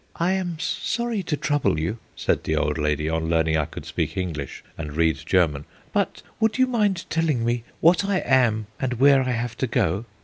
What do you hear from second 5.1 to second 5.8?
German,